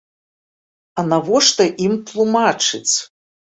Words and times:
А 1.01 1.03
навошта 1.11 1.63
ім 1.87 1.93
тлумачыць? 2.09 2.91